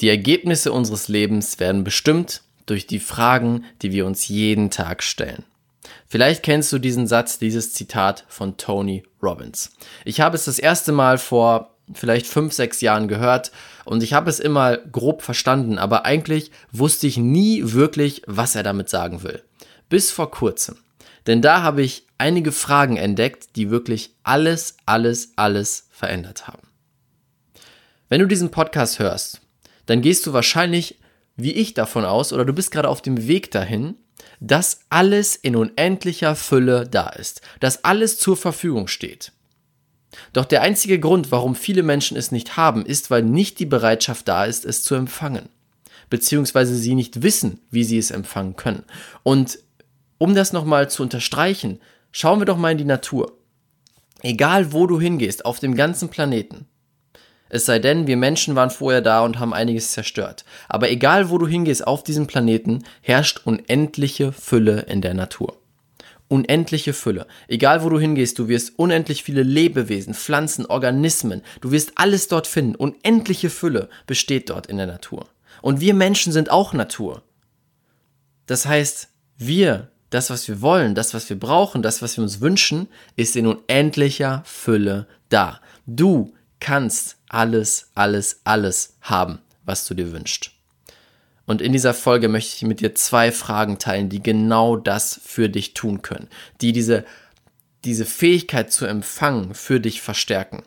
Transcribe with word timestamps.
Die 0.00 0.08
Ergebnisse 0.08 0.72
unseres 0.72 1.08
Lebens 1.08 1.60
werden 1.60 1.84
bestimmt 1.84 2.42
durch 2.66 2.86
die 2.86 3.00
Fragen, 3.00 3.64
die 3.82 3.92
wir 3.92 4.06
uns 4.06 4.28
jeden 4.28 4.70
Tag 4.70 5.02
stellen. 5.02 5.44
Vielleicht 6.06 6.42
kennst 6.42 6.72
du 6.72 6.78
diesen 6.78 7.06
Satz, 7.06 7.38
dieses 7.38 7.74
Zitat 7.74 8.24
von 8.28 8.56
Tony 8.56 9.02
Robbins. 9.22 9.72
Ich 10.04 10.20
habe 10.20 10.36
es 10.36 10.46
das 10.46 10.58
erste 10.58 10.92
Mal 10.92 11.18
vor 11.18 11.74
vielleicht 11.92 12.26
fünf, 12.26 12.52
sechs 12.52 12.80
Jahren 12.80 13.08
gehört 13.08 13.50
und 13.84 14.02
ich 14.02 14.12
habe 14.12 14.30
es 14.30 14.40
immer 14.40 14.76
grob 14.76 15.22
verstanden, 15.22 15.78
aber 15.78 16.04
eigentlich 16.04 16.50
wusste 16.70 17.06
ich 17.06 17.16
nie 17.16 17.72
wirklich, 17.72 18.22
was 18.26 18.54
er 18.54 18.62
damit 18.62 18.88
sagen 18.88 19.22
will. 19.22 19.42
Bis 19.88 20.10
vor 20.10 20.30
kurzem. 20.30 20.76
Denn 21.26 21.42
da 21.42 21.62
habe 21.62 21.82
ich 21.82 22.06
einige 22.16 22.52
Fragen 22.52 22.96
entdeckt, 22.96 23.56
die 23.56 23.70
wirklich 23.70 24.14
alles, 24.22 24.76
alles, 24.86 25.32
alles 25.36 25.88
verändert 25.90 26.46
haben. 26.46 26.62
Wenn 28.08 28.20
du 28.20 28.26
diesen 28.26 28.50
Podcast 28.50 28.98
hörst 28.98 29.40
dann 29.86 30.02
gehst 30.02 30.26
du 30.26 30.32
wahrscheinlich, 30.32 30.98
wie 31.36 31.52
ich 31.52 31.74
davon 31.74 32.04
aus, 32.04 32.32
oder 32.32 32.44
du 32.44 32.52
bist 32.52 32.70
gerade 32.70 32.88
auf 32.88 33.02
dem 33.02 33.26
Weg 33.26 33.50
dahin, 33.50 33.94
dass 34.40 34.80
alles 34.88 35.36
in 35.36 35.56
unendlicher 35.56 36.34
Fülle 36.34 36.86
da 36.88 37.08
ist, 37.10 37.42
dass 37.60 37.84
alles 37.84 38.18
zur 38.18 38.36
Verfügung 38.36 38.88
steht. 38.88 39.32
Doch 40.32 40.44
der 40.44 40.62
einzige 40.62 40.98
Grund, 40.98 41.30
warum 41.30 41.54
viele 41.54 41.82
Menschen 41.82 42.16
es 42.16 42.32
nicht 42.32 42.56
haben, 42.56 42.84
ist, 42.84 43.10
weil 43.10 43.22
nicht 43.22 43.58
die 43.58 43.66
Bereitschaft 43.66 44.26
da 44.28 44.44
ist, 44.44 44.64
es 44.64 44.82
zu 44.82 44.94
empfangen, 44.94 45.48
beziehungsweise 46.08 46.74
sie 46.74 46.94
nicht 46.94 47.22
wissen, 47.22 47.60
wie 47.70 47.84
sie 47.84 47.98
es 47.98 48.10
empfangen 48.10 48.56
können. 48.56 48.84
Und 49.22 49.58
um 50.18 50.34
das 50.34 50.52
nochmal 50.52 50.90
zu 50.90 51.02
unterstreichen, 51.02 51.80
schauen 52.12 52.40
wir 52.40 52.46
doch 52.46 52.58
mal 52.58 52.72
in 52.72 52.78
die 52.78 52.84
Natur. 52.84 53.36
Egal 54.22 54.72
wo 54.72 54.86
du 54.86 55.00
hingehst 55.00 55.44
auf 55.44 55.60
dem 55.60 55.74
ganzen 55.74 56.08
Planeten, 56.08 56.66
es 57.50 57.66
sei 57.66 57.80
denn, 57.80 58.06
wir 58.06 58.16
Menschen 58.16 58.54
waren 58.54 58.70
vorher 58.70 59.02
da 59.02 59.22
und 59.22 59.40
haben 59.40 59.52
einiges 59.52 59.90
zerstört. 59.90 60.44
Aber 60.68 60.88
egal, 60.88 61.30
wo 61.30 61.36
du 61.36 61.48
hingehst 61.48 61.86
auf 61.86 62.04
diesem 62.04 62.28
Planeten, 62.28 62.84
herrscht 63.02 63.40
unendliche 63.44 64.32
Fülle 64.32 64.82
in 64.82 65.02
der 65.02 65.14
Natur. 65.14 65.58
Unendliche 66.28 66.92
Fülle. 66.92 67.26
Egal, 67.48 67.82
wo 67.82 67.88
du 67.88 67.98
hingehst, 67.98 68.38
du 68.38 68.46
wirst 68.46 68.78
unendlich 68.78 69.24
viele 69.24 69.42
Lebewesen, 69.42 70.14
Pflanzen, 70.14 70.64
Organismen. 70.64 71.42
Du 71.60 71.72
wirst 71.72 71.92
alles 71.96 72.28
dort 72.28 72.46
finden. 72.46 72.76
Unendliche 72.76 73.50
Fülle 73.50 73.88
besteht 74.06 74.48
dort 74.48 74.68
in 74.68 74.76
der 74.76 74.86
Natur. 74.86 75.26
Und 75.60 75.80
wir 75.80 75.92
Menschen 75.92 76.32
sind 76.32 76.52
auch 76.52 76.72
Natur. 76.72 77.24
Das 78.46 78.64
heißt, 78.64 79.08
wir, 79.38 79.88
das, 80.10 80.30
was 80.30 80.46
wir 80.46 80.60
wollen, 80.60 80.94
das, 80.94 81.14
was 81.14 81.28
wir 81.28 81.38
brauchen, 81.38 81.82
das, 81.82 82.00
was 82.00 82.16
wir 82.16 82.22
uns 82.22 82.40
wünschen, 82.40 82.86
ist 83.16 83.34
in 83.34 83.48
unendlicher 83.48 84.42
Fülle 84.46 85.08
da. 85.30 85.60
Du 85.86 86.32
kannst 86.60 87.16
alles, 87.28 87.90
alles, 87.94 88.40
alles 88.44 88.96
haben, 89.00 89.40
was 89.64 89.86
du 89.86 89.94
dir 89.94 90.12
wünschst. 90.12 90.52
Und 91.46 91.60
in 91.60 91.72
dieser 91.72 91.94
Folge 91.94 92.28
möchte 92.28 92.54
ich 92.54 92.62
mit 92.62 92.80
dir 92.80 92.94
zwei 92.94 93.32
Fragen 93.32 93.78
teilen, 93.78 94.08
die 94.08 94.22
genau 94.22 94.76
das 94.76 95.20
für 95.24 95.48
dich 95.48 95.74
tun 95.74 96.00
können, 96.00 96.28
die 96.60 96.72
diese, 96.72 97.04
diese 97.84 98.04
Fähigkeit 98.04 98.72
zu 98.72 98.86
empfangen 98.86 99.54
für 99.54 99.80
dich 99.80 100.00
verstärken. 100.00 100.62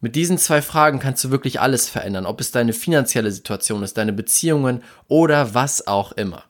Mit 0.00 0.16
diesen 0.16 0.38
zwei 0.38 0.62
Fragen 0.62 1.00
kannst 1.00 1.24
du 1.24 1.30
wirklich 1.30 1.60
alles 1.60 1.88
verändern, 1.88 2.26
ob 2.26 2.40
es 2.40 2.50
deine 2.50 2.72
finanzielle 2.72 3.30
Situation 3.30 3.82
ist, 3.82 3.96
deine 3.96 4.12
Beziehungen 4.12 4.82
oder 5.08 5.54
was 5.54 5.86
auch 5.86 6.12
immer. 6.12 6.44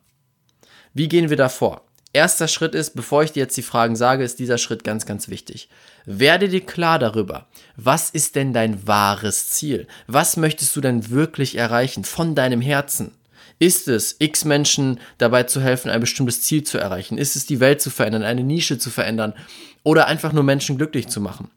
Wie 0.94 1.09
gehen 1.09 1.31
wir 1.31 1.37
da 1.37 1.49
vor? 1.49 1.83
Erster 2.14 2.48
Schritt 2.48 2.74
ist, 2.74 2.96
bevor 2.96 3.22
ich 3.22 3.32
dir 3.32 3.41
jetzt 3.41 3.56
die 3.56 3.62
Fragen 3.62 3.94
sage, 3.94 4.24
ist 4.24 4.38
dieser 4.38 4.56
Schritt 4.56 4.82
ganz, 4.82 5.04
ganz 5.04 5.28
wichtig. 5.28 5.69
Werde 6.06 6.48
dir 6.48 6.64
klar 6.64 6.98
darüber, 6.98 7.46
was 7.76 8.08
ist 8.08 8.34
denn 8.34 8.54
dein 8.54 8.86
wahres 8.86 9.50
Ziel? 9.50 9.86
Was 10.06 10.38
möchtest 10.38 10.74
du 10.74 10.80
denn 10.80 11.10
wirklich 11.10 11.56
erreichen 11.56 12.04
von 12.04 12.34
deinem 12.34 12.62
Herzen? 12.62 13.12
Ist 13.58 13.88
es, 13.88 14.16
x 14.20 14.44
Menschen 14.44 15.00
dabei 15.19 15.42
zu 15.42 15.60
helfen, 15.60 15.91
ein 15.91 16.00
bestimmtes 16.00 16.42
Ziel 16.42 16.62
zu 16.62 16.78
erreichen? 16.78 17.19
Ist 17.19 17.36
es, 17.36 17.44
die 17.44 17.60
Welt 17.60 17.82
zu 17.82 17.91
verändern, 17.91 18.22
eine 18.22 18.44
Nische 18.44 18.78
zu 18.78 18.88
verändern 18.90 19.34
oder 19.82 20.06
einfach 20.06 20.32
nur 20.32 20.44
Menschen 20.44 20.78
glücklich 20.78 21.08
zu 21.08 21.20
machen? 21.20 21.50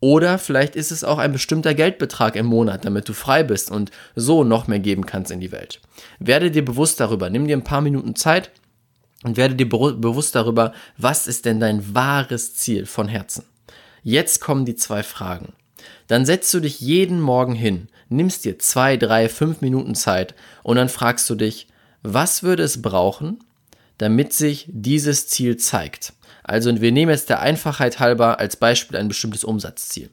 Oder 0.00 0.38
vielleicht 0.38 0.76
ist 0.76 0.90
es 0.90 1.02
auch 1.02 1.16
ein 1.16 1.32
bestimmter 1.32 1.72
Geldbetrag 1.72 2.36
im 2.36 2.44
Monat, 2.44 2.84
damit 2.84 3.08
du 3.08 3.14
frei 3.14 3.42
bist 3.42 3.70
und 3.70 3.90
so 4.14 4.44
noch 4.44 4.66
mehr 4.66 4.80
geben 4.80 5.06
kannst 5.06 5.30
in 5.30 5.40
die 5.40 5.52
Welt. 5.52 5.80
Werde 6.18 6.50
dir 6.50 6.64
bewusst 6.64 7.00
darüber, 7.00 7.30
nimm 7.30 7.46
dir 7.46 7.56
ein 7.56 7.64
paar 7.64 7.80
Minuten 7.80 8.14
Zeit 8.14 8.50
und 9.24 9.36
werde 9.36 9.56
dir 9.56 9.68
bewusst 9.68 10.36
darüber, 10.36 10.72
was 10.96 11.26
ist 11.26 11.46
denn 11.46 11.58
dein 11.58 11.94
wahres 11.94 12.54
Ziel 12.54 12.86
von 12.86 13.08
Herzen. 13.08 13.44
Jetzt 14.04 14.40
kommen 14.40 14.66
die 14.66 14.76
zwei 14.76 15.02
Fragen. 15.02 15.54
Dann 16.06 16.26
setzt 16.26 16.52
du 16.54 16.60
dich 16.60 16.80
jeden 16.80 17.20
Morgen 17.20 17.54
hin, 17.54 17.88
nimmst 18.08 18.44
dir 18.44 18.58
zwei, 18.58 18.96
drei, 18.96 19.28
fünf 19.28 19.62
Minuten 19.62 19.94
Zeit 19.94 20.34
und 20.62 20.76
dann 20.76 20.90
fragst 20.90 21.28
du 21.30 21.34
dich, 21.34 21.66
was 22.02 22.42
würde 22.42 22.62
es 22.62 22.82
brauchen, 22.82 23.42
damit 23.96 24.34
sich 24.34 24.68
dieses 24.70 25.26
Ziel 25.28 25.56
zeigt? 25.56 26.12
Also 26.42 26.80
wir 26.82 26.92
nehmen 26.92 27.10
jetzt 27.10 27.30
der 27.30 27.40
Einfachheit 27.40 28.00
halber 28.00 28.38
als 28.38 28.56
Beispiel 28.56 28.98
ein 28.98 29.08
bestimmtes 29.08 29.42
Umsatzziel. 29.42 30.10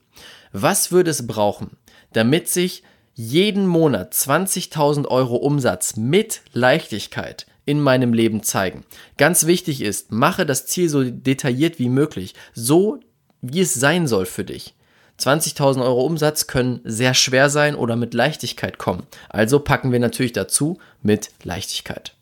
Was 0.53 0.93
würde 0.93 1.11
es 1.11 1.27
brauchen, 1.27 1.71
damit 2.13 2.47
sich 2.47 2.83
jeden 3.13 3.67
Monat 3.67 4.13
20.000 4.13 5.05
Euro 5.07 5.35
Umsatz 5.35 5.97
mit 5.97 6.41
Leichtigkeit 6.53 7.45
in 7.65 7.79
meinem 7.79 8.13
Leben 8.13 8.43
zeigen. 8.43 8.83
Ganz 9.17 9.45
wichtig 9.45 9.81
ist, 9.81 10.11
mache 10.11 10.45
das 10.45 10.65
Ziel 10.65 10.89
so 10.89 11.03
detailliert 11.03 11.79
wie 11.79 11.89
möglich, 11.89 12.33
so 12.53 12.99
wie 13.41 13.61
es 13.61 13.73
sein 13.73 14.07
soll 14.07 14.25
für 14.25 14.43
dich. 14.43 14.73
20.000 15.19 15.83
Euro 15.83 16.03
Umsatz 16.03 16.47
können 16.47 16.81
sehr 16.83 17.13
schwer 17.13 17.49
sein 17.49 17.75
oder 17.75 17.95
mit 17.95 18.13
Leichtigkeit 18.13 18.77
kommen. 18.79 19.05
Also 19.29 19.59
packen 19.59 19.91
wir 19.91 19.99
natürlich 19.99 20.33
dazu 20.33 20.79
mit 21.03 21.29
Leichtigkeit. 21.43 22.15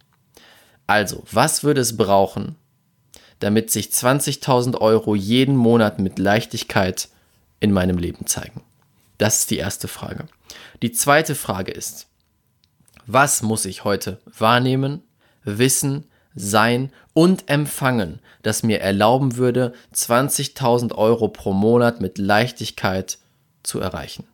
Also, 0.86 1.24
was 1.32 1.64
würde 1.64 1.82
es 1.82 1.96
brauchen, 1.96 2.56
damit 3.40 3.72
sich 3.72 3.88
20.000 3.88 4.82
Euro 4.82 5.16
jeden 5.16 5.56
Monat 5.56 6.00
mit 6.00 6.20
Leichtigkeit 6.20 7.10
in 7.60 7.72
meinem 7.72 7.98
Leben 7.98 8.26
zeigen? 8.26 8.64
Das 9.18 9.40
ist 9.40 9.52
die 9.52 9.58
erste 9.58 9.88
Frage. 9.88 10.26
Die 10.82 10.92
zweite 10.92 11.36
Frage 11.36 11.72
ist, 11.72 12.08
was 13.06 13.42
muss 13.42 13.66
ich 13.66 13.84
heute 13.84 14.20
wahrnehmen, 14.26 15.04
wissen, 15.58 16.06
sein 16.36 16.92
und 17.14 17.50
empfangen, 17.50 18.20
das 18.44 18.64
mir 18.64 18.80
erlauben 18.82 19.38
würde, 19.38 19.74
20.000 19.94 20.94
Euro 20.96 21.28
pro 21.28 21.54
Monat 21.54 22.02
mit 22.02 22.18
Leichtigkeit 22.18 23.18
zu 23.64 23.80
erreichen. 23.80 24.26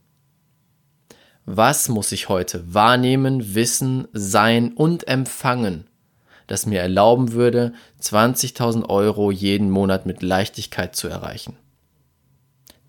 Was 1.45 1.89
muss 1.89 2.11
ich 2.11 2.27
heute 2.27 2.73
wahrnehmen, 2.73 3.53
wissen, 3.53 4.07
sein 4.13 4.73
und 4.73 5.07
empfangen, 5.07 5.87
das 6.47 6.65
mir 6.65 6.81
erlauben 6.81 7.33
würde, 7.33 7.73
20.000 8.01 8.89
Euro 8.89 9.31
jeden 9.31 9.69
Monat 9.69 10.05
mit 10.05 10.21
Leichtigkeit 10.21 10.95
zu 10.95 11.07
erreichen? 11.07 11.57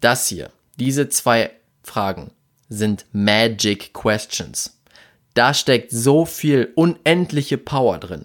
Das 0.00 0.26
hier, 0.26 0.50
diese 0.78 1.08
zwei 1.08 1.50
Fragen 1.82 2.32
sind 2.68 3.06
Magic 3.12 3.94
Questions. 3.94 4.75
Da 5.36 5.52
steckt 5.52 5.90
so 5.90 6.24
viel 6.24 6.72
unendliche 6.76 7.58
Power 7.58 7.98
drin. 7.98 8.24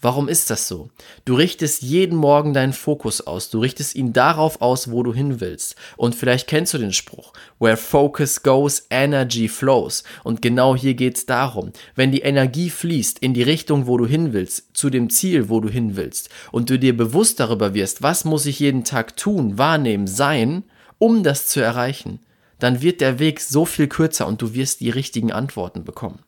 Warum 0.00 0.26
ist 0.26 0.48
das 0.48 0.68
so? 0.68 0.88
Du 1.26 1.34
richtest 1.34 1.82
jeden 1.82 2.16
Morgen 2.16 2.54
deinen 2.54 2.72
Fokus 2.72 3.20
aus. 3.20 3.50
Du 3.50 3.60
richtest 3.60 3.94
ihn 3.94 4.14
darauf 4.14 4.62
aus, 4.62 4.90
wo 4.90 5.02
du 5.02 5.12
hin 5.12 5.42
willst. 5.42 5.76
Und 5.98 6.14
vielleicht 6.14 6.46
kennst 6.46 6.72
du 6.72 6.78
den 6.78 6.94
Spruch, 6.94 7.34
where 7.58 7.76
focus 7.76 8.42
goes, 8.42 8.86
energy 8.88 9.48
flows. 9.48 10.02
Und 10.24 10.40
genau 10.40 10.74
hier 10.74 10.94
geht's 10.94 11.26
darum. 11.26 11.72
Wenn 11.94 12.10
die 12.10 12.22
Energie 12.22 12.70
fließt 12.70 13.18
in 13.18 13.34
die 13.34 13.42
Richtung, 13.42 13.86
wo 13.86 13.98
du 13.98 14.06
hin 14.06 14.32
willst, 14.32 14.74
zu 14.74 14.88
dem 14.88 15.10
Ziel, 15.10 15.50
wo 15.50 15.60
du 15.60 15.68
hin 15.68 15.94
willst, 15.94 16.30
und 16.52 16.70
du 16.70 16.78
dir 16.78 16.96
bewusst 16.96 17.38
darüber 17.38 17.74
wirst, 17.74 18.00
was 18.00 18.24
muss 18.24 18.46
ich 18.46 18.60
jeden 18.60 18.84
Tag 18.84 19.14
tun, 19.18 19.58
wahrnehmen, 19.58 20.06
sein, 20.06 20.64
um 20.96 21.22
das 21.22 21.48
zu 21.48 21.60
erreichen, 21.60 22.20
dann 22.58 22.80
wird 22.80 23.02
der 23.02 23.18
Weg 23.18 23.40
so 23.40 23.66
viel 23.66 23.88
kürzer 23.88 24.26
und 24.26 24.40
du 24.40 24.54
wirst 24.54 24.80
die 24.80 24.90
richtigen 24.90 25.32
Antworten 25.32 25.84
bekommen. 25.84 26.20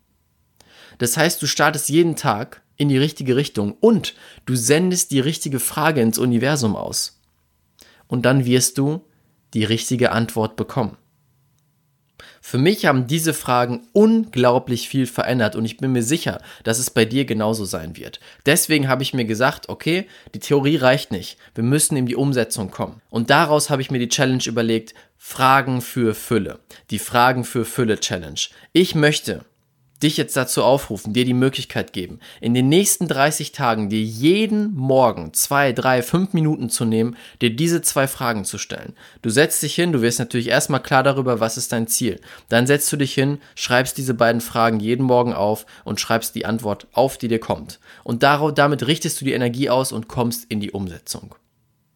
Das 0.98 1.16
heißt, 1.16 1.40
du 1.42 1.46
startest 1.46 1.88
jeden 1.88 2.16
Tag 2.16 2.62
in 2.76 2.88
die 2.88 2.98
richtige 2.98 3.36
Richtung 3.36 3.76
und 3.80 4.14
du 4.46 4.56
sendest 4.56 5.10
die 5.10 5.20
richtige 5.20 5.60
Frage 5.60 6.00
ins 6.00 6.18
Universum 6.18 6.76
aus. 6.76 7.20
Und 8.06 8.26
dann 8.26 8.44
wirst 8.44 8.78
du 8.78 9.04
die 9.54 9.64
richtige 9.64 10.12
Antwort 10.12 10.56
bekommen. 10.56 10.96
Für 12.44 12.58
mich 12.58 12.86
haben 12.86 13.06
diese 13.06 13.34
Fragen 13.34 13.86
unglaublich 13.92 14.88
viel 14.88 15.06
verändert 15.06 15.54
und 15.54 15.64
ich 15.64 15.76
bin 15.76 15.92
mir 15.92 16.02
sicher, 16.02 16.40
dass 16.64 16.80
es 16.80 16.90
bei 16.90 17.04
dir 17.04 17.24
genauso 17.24 17.64
sein 17.64 17.96
wird. 17.96 18.18
Deswegen 18.46 18.88
habe 18.88 19.04
ich 19.04 19.14
mir 19.14 19.24
gesagt, 19.24 19.68
okay, 19.68 20.08
die 20.34 20.40
Theorie 20.40 20.76
reicht 20.76 21.12
nicht. 21.12 21.38
Wir 21.54 21.62
müssen 21.62 21.96
in 21.96 22.06
die 22.06 22.16
Umsetzung 22.16 22.72
kommen. 22.72 23.00
Und 23.10 23.30
daraus 23.30 23.70
habe 23.70 23.80
ich 23.80 23.92
mir 23.92 24.00
die 24.00 24.08
Challenge 24.08 24.42
überlegt, 24.44 24.92
Fragen 25.16 25.80
für 25.80 26.14
Fülle. 26.14 26.58
Die 26.90 26.98
Fragen 26.98 27.44
für 27.44 27.64
Fülle 27.64 28.00
Challenge. 28.00 28.40
Ich 28.72 28.96
möchte, 28.96 29.44
dich 30.02 30.16
jetzt 30.16 30.36
dazu 30.36 30.62
aufrufen, 30.62 31.12
dir 31.12 31.24
die 31.24 31.34
Möglichkeit 31.34 31.92
geben, 31.92 32.20
in 32.40 32.54
den 32.54 32.68
nächsten 32.68 33.08
30 33.08 33.52
Tagen 33.52 33.88
dir 33.88 34.02
jeden 34.02 34.74
Morgen 34.74 35.32
zwei, 35.32 35.72
drei, 35.72 36.02
fünf 36.02 36.32
Minuten 36.32 36.70
zu 36.70 36.84
nehmen, 36.84 37.16
dir 37.40 37.54
diese 37.54 37.82
zwei 37.82 38.06
Fragen 38.06 38.44
zu 38.44 38.58
stellen. 38.58 38.94
Du 39.22 39.30
setzt 39.30 39.62
dich 39.62 39.74
hin, 39.74 39.92
du 39.92 40.02
wirst 40.02 40.18
natürlich 40.18 40.48
erstmal 40.48 40.82
klar 40.82 41.02
darüber, 41.02 41.40
was 41.40 41.56
ist 41.56 41.72
dein 41.72 41.86
Ziel. 41.86 42.20
Dann 42.48 42.66
setzt 42.66 42.92
du 42.92 42.96
dich 42.96 43.14
hin, 43.14 43.38
schreibst 43.54 43.98
diese 43.98 44.14
beiden 44.14 44.40
Fragen 44.40 44.80
jeden 44.80 45.04
Morgen 45.04 45.32
auf 45.32 45.66
und 45.84 46.00
schreibst 46.00 46.34
die 46.34 46.46
Antwort 46.46 46.86
auf, 46.92 47.18
die 47.18 47.28
dir 47.28 47.40
kommt. 47.40 47.80
Und 48.04 48.22
damit 48.22 48.86
richtest 48.86 49.20
du 49.20 49.24
die 49.24 49.32
Energie 49.32 49.70
aus 49.70 49.92
und 49.92 50.08
kommst 50.08 50.50
in 50.50 50.60
die 50.60 50.72
Umsetzung. 50.72 51.34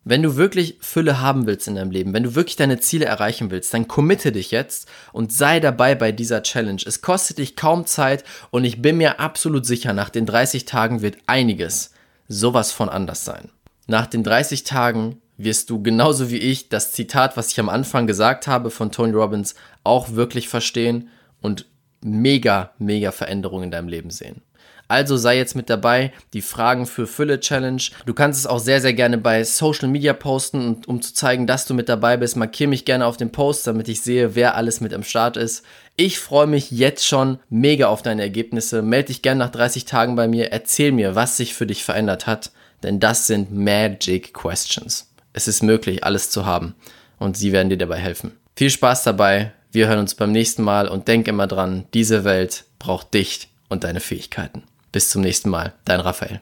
Wenn 0.08 0.22
du 0.22 0.36
wirklich 0.36 0.76
Fülle 0.80 1.20
haben 1.20 1.48
willst 1.48 1.66
in 1.66 1.74
deinem 1.74 1.90
Leben, 1.90 2.14
wenn 2.14 2.22
du 2.22 2.36
wirklich 2.36 2.54
deine 2.54 2.78
Ziele 2.78 3.06
erreichen 3.06 3.50
willst, 3.50 3.74
dann 3.74 3.88
committe 3.88 4.30
dich 4.30 4.52
jetzt 4.52 4.88
und 5.12 5.32
sei 5.32 5.58
dabei 5.58 5.96
bei 5.96 6.12
dieser 6.12 6.44
Challenge. 6.44 6.80
Es 6.86 7.02
kostet 7.02 7.38
dich 7.38 7.56
kaum 7.56 7.86
Zeit 7.86 8.22
und 8.52 8.64
ich 8.64 8.80
bin 8.80 8.98
mir 8.98 9.18
absolut 9.18 9.66
sicher, 9.66 9.92
nach 9.92 10.08
den 10.08 10.24
30 10.24 10.64
Tagen 10.64 11.02
wird 11.02 11.16
einiges 11.26 11.90
sowas 12.28 12.70
von 12.70 12.88
anders 12.88 13.24
sein. 13.24 13.50
Nach 13.88 14.06
den 14.06 14.22
30 14.22 14.62
Tagen 14.62 15.20
wirst 15.38 15.70
du 15.70 15.82
genauso 15.82 16.30
wie 16.30 16.38
ich 16.38 16.68
das 16.68 16.92
Zitat, 16.92 17.36
was 17.36 17.50
ich 17.50 17.58
am 17.58 17.68
Anfang 17.68 18.06
gesagt 18.06 18.46
habe 18.46 18.70
von 18.70 18.92
Tony 18.92 19.12
Robbins, 19.12 19.56
auch 19.82 20.12
wirklich 20.12 20.48
verstehen 20.48 21.08
und 21.42 21.66
mega, 22.00 22.70
mega 22.78 23.10
Veränderungen 23.10 23.64
in 23.64 23.70
deinem 23.72 23.88
Leben 23.88 24.10
sehen. 24.10 24.42
Also 24.88 25.16
sei 25.16 25.36
jetzt 25.36 25.56
mit 25.56 25.68
dabei, 25.68 26.12
die 26.32 26.42
Fragen 26.42 26.86
für 26.86 27.06
Fülle 27.06 27.40
Challenge. 27.40 27.82
Du 28.04 28.14
kannst 28.14 28.40
es 28.40 28.46
auch 28.46 28.60
sehr, 28.60 28.80
sehr 28.80 28.94
gerne 28.94 29.18
bei 29.18 29.42
Social 29.42 29.88
Media 29.88 30.12
posten 30.12 30.66
und 30.66 30.88
um 30.88 31.02
zu 31.02 31.12
zeigen, 31.12 31.46
dass 31.46 31.66
du 31.66 31.74
mit 31.74 31.88
dabei 31.88 32.16
bist, 32.16 32.36
markiere 32.36 32.70
mich 32.70 32.84
gerne 32.84 33.06
auf 33.06 33.16
den 33.16 33.32
Post, 33.32 33.66
damit 33.66 33.88
ich 33.88 34.02
sehe, 34.02 34.34
wer 34.34 34.54
alles 34.54 34.80
mit 34.80 34.94
am 34.94 35.02
Start 35.02 35.36
ist. 35.36 35.64
Ich 35.96 36.18
freue 36.18 36.46
mich 36.46 36.70
jetzt 36.70 37.06
schon 37.06 37.38
mega 37.48 37.88
auf 37.88 38.02
deine 38.02 38.22
Ergebnisse. 38.22 38.82
Melde 38.82 39.08
dich 39.08 39.22
gerne 39.22 39.40
nach 39.40 39.50
30 39.50 39.86
Tagen 39.86 40.14
bei 40.14 40.28
mir, 40.28 40.52
erzähl 40.52 40.92
mir, 40.92 41.14
was 41.14 41.36
sich 41.36 41.54
für 41.54 41.66
dich 41.66 41.84
verändert 41.84 42.26
hat, 42.26 42.52
denn 42.82 43.00
das 43.00 43.26
sind 43.26 43.52
Magic 43.52 44.34
Questions. 44.34 45.10
Es 45.32 45.48
ist 45.48 45.62
möglich, 45.62 46.04
alles 46.04 46.30
zu 46.30 46.46
haben 46.46 46.74
und 47.18 47.36
sie 47.36 47.52
werden 47.52 47.70
dir 47.70 47.78
dabei 47.78 47.98
helfen. 47.98 48.32
Viel 48.54 48.70
Spaß 48.70 49.02
dabei. 49.02 49.52
Wir 49.72 49.88
hören 49.88 49.98
uns 49.98 50.14
beim 50.14 50.32
nächsten 50.32 50.62
Mal 50.62 50.88
und 50.88 51.08
denk 51.08 51.28
immer 51.28 51.46
dran, 51.46 51.86
diese 51.92 52.24
Welt 52.24 52.64
braucht 52.78 53.12
dich 53.12 53.48
und 53.68 53.84
deine 53.84 54.00
Fähigkeiten. 54.00 54.62
Bis 54.96 55.10
zum 55.10 55.20
nächsten 55.20 55.50
Mal, 55.50 55.74
dein 55.84 56.00
Raphael. 56.00 56.40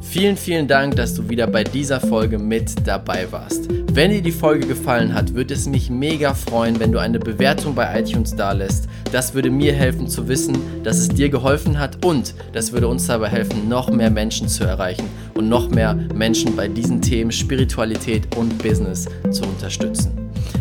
Vielen, 0.00 0.38
vielen 0.38 0.66
Dank, 0.66 0.96
dass 0.96 1.12
du 1.12 1.28
wieder 1.28 1.46
bei 1.46 1.62
dieser 1.62 2.00
Folge 2.00 2.38
mit 2.38 2.86
dabei 2.86 3.30
warst. 3.30 3.68
Wenn 3.92 4.10
dir 4.10 4.22
die 4.22 4.32
Folge 4.32 4.66
gefallen 4.66 5.12
hat, 5.12 5.34
würde 5.34 5.52
es 5.52 5.66
mich 5.66 5.90
mega 5.90 6.32
freuen, 6.32 6.80
wenn 6.80 6.92
du 6.92 6.98
eine 6.98 7.18
Bewertung 7.18 7.74
bei 7.74 8.00
iTunes 8.00 8.34
dalässt. 8.34 8.88
Das 9.12 9.34
würde 9.34 9.50
mir 9.50 9.74
helfen 9.74 10.08
zu 10.08 10.26
wissen, 10.26 10.56
dass 10.82 10.96
es 10.96 11.08
dir 11.08 11.28
geholfen 11.28 11.78
hat 11.78 12.02
und 12.02 12.34
das 12.54 12.72
würde 12.72 12.88
uns 12.88 13.06
dabei 13.06 13.28
helfen, 13.28 13.68
noch 13.68 13.90
mehr 13.90 14.10
Menschen 14.10 14.48
zu 14.48 14.64
erreichen 14.64 15.10
und 15.34 15.46
noch 15.46 15.68
mehr 15.68 15.92
Menschen 16.14 16.56
bei 16.56 16.68
diesen 16.68 17.02
Themen 17.02 17.32
Spiritualität 17.32 18.34
und 18.34 18.56
Business 18.62 19.06
zu 19.30 19.42
unterstützen. 19.42 20.19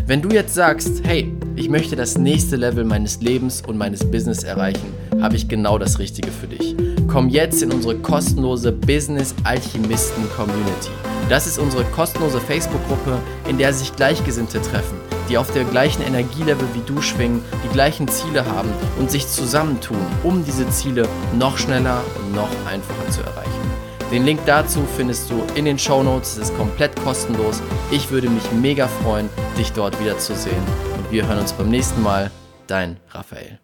Wenn 0.09 0.23
du 0.23 0.29
jetzt 0.29 0.55
sagst, 0.55 1.03
hey, 1.03 1.31
ich 1.55 1.69
möchte 1.69 1.95
das 1.95 2.17
nächste 2.17 2.55
Level 2.55 2.83
meines 2.83 3.21
Lebens 3.21 3.61
und 3.61 3.77
meines 3.77 4.09
Business 4.09 4.43
erreichen, 4.43 4.91
habe 5.21 5.35
ich 5.35 5.47
genau 5.47 5.77
das 5.77 5.99
Richtige 5.99 6.31
für 6.31 6.47
dich. 6.47 6.75
Komm 7.07 7.29
jetzt 7.29 7.61
in 7.61 7.71
unsere 7.71 7.95
kostenlose 7.95 8.71
Business 8.71 9.35
Alchemisten 9.43 10.27
Community. 10.35 10.89
Das 11.29 11.45
ist 11.45 11.59
unsere 11.59 11.83
kostenlose 11.83 12.41
Facebook-Gruppe, 12.41 13.19
in 13.47 13.59
der 13.59 13.71
sich 13.71 13.95
Gleichgesinnte 13.95 14.59
treffen, 14.63 14.97
die 15.29 15.37
auf 15.37 15.53
der 15.53 15.63
gleichen 15.65 16.01
Energielevel 16.01 16.67
wie 16.73 16.91
du 16.91 17.03
schwingen, 17.03 17.43
die 17.63 17.71
gleichen 17.71 18.07
Ziele 18.07 18.47
haben 18.47 18.71
und 18.97 19.11
sich 19.11 19.27
zusammentun, 19.27 19.99
um 20.23 20.43
diese 20.43 20.67
Ziele 20.71 21.07
noch 21.37 21.59
schneller 21.59 22.01
und 22.17 22.33
noch 22.33 22.49
einfacher 22.65 23.11
zu 23.11 23.21
erreichen. 23.21 23.88
Den 24.11 24.25
Link 24.25 24.39
dazu 24.47 24.87
findest 24.97 25.29
du 25.29 25.43
in 25.53 25.65
den 25.65 25.77
Show 25.77 26.01
Notes. 26.01 26.37
Es 26.37 26.49
ist 26.49 26.57
komplett 26.57 26.95
kostenlos. 27.03 27.61
Ich 27.91 28.09
würde 28.09 28.27
mich 28.27 28.51
mega 28.53 28.87
freuen, 28.87 29.29
dich 29.55 29.71
dort 29.71 29.99
wiederzusehen. 29.99 30.63
Und 30.97 31.11
wir 31.11 31.27
hören 31.27 31.39
uns 31.39 31.53
beim 31.53 31.69
nächsten 31.69 32.01
Mal. 32.01 32.31
Dein 32.65 32.97
Raphael. 33.11 33.59